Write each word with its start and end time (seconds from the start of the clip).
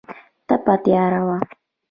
تپه 0.47 0.73
تیاره 0.83 1.21
وه. 1.27 1.37